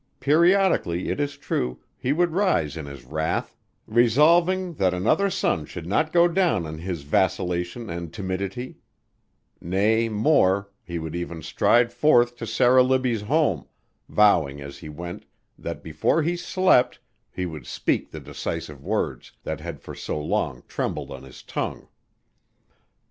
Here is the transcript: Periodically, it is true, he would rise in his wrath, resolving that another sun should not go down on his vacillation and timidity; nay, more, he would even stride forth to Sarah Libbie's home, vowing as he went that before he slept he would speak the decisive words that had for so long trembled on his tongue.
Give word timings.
Periodically, 0.19 1.09
it 1.09 1.19
is 1.19 1.37
true, 1.37 1.79
he 1.95 2.11
would 2.11 2.31
rise 2.31 2.75
in 2.75 2.87
his 2.87 3.05
wrath, 3.05 3.55
resolving 3.85 4.73
that 4.73 4.95
another 4.95 5.29
sun 5.29 5.63
should 5.63 5.85
not 5.85 6.11
go 6.11 6.27
down 6.27 6.65
on 6.65 6.79
his 6.79 7.03
vacillation 7.03 7.87
and 7.87 8.11
timidity; 8.11 8.79
nay, 9.61 10.09
more, 10.09 10.71
he 10.83 10.97
would 10.97 11.15
even 11.15 11.43
stride 11.43 11.93
forth 11.93 12.35
to 12.35 12.47
Sarah 12.47 12.81
Libbie's 12.81 13.21
home, 13.21 13.67
vowing 14.09 14.59
as 14.59 14.79
he 14.79 14.89
went 14.89 15.25
that 15.55 15.83
before 15.83 16.23
he 16.23 16.35
slept 16.35 16.97
he 17.29 17.45
would 17.45 17.67
speak 17.67 18.09
the 18.09 18.19
decisive 18.19 18.81
words 18.83 19.33
that 19.43 19.59
had 19.59 19.79
for 19.79 19.93
so 19.93 20.19
long 20.19 20.63
trembled 20.67 21.11
on 21.11 21.21
his 21.21 21.43
tongue. 21.43 21.87